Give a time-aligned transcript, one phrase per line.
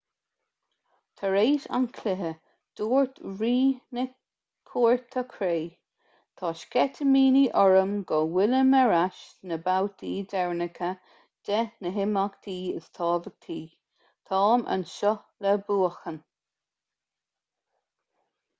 [1.19, 2.29] tar éis an chluiche
[2.79, 3.49] dúirt rí
[3.97, 4.05] na
[4.69, 5.49] cúirte cré
[6.41, 10.89] tá sceitimíní orm go bhfuilim ar ais sna babhtaí deireanacha
[11.51, 13.59] de na himeachtaí is tábhachtaí
[14.31, 15.13] táim anseo
[15.47, 16.17] le buachan